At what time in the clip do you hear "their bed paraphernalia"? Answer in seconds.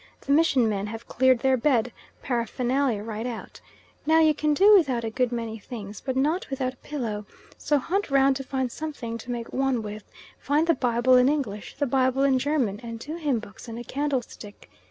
1.41-3.03